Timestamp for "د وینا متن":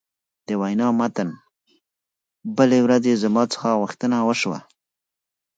0.47-1.29